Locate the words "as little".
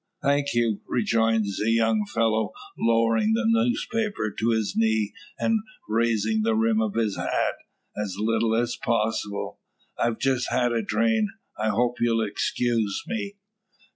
7.95-8.55